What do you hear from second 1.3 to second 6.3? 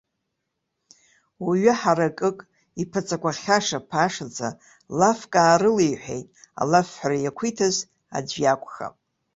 Уаҩы ҳаракык, иԥаҵақәа хьаша-ԥашаӡа, лафк аарылеиҳәеит,